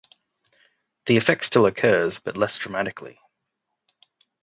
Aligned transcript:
The 1.05 1.15
effect 1.17 1.43
still 1.45 1.67
occurs, 1.67 2.19
but 2.19 2.35
less 2.35 2.57
dramatically. 2.57 3.19